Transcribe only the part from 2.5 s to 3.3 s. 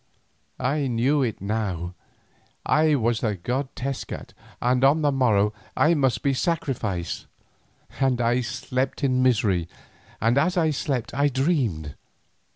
I was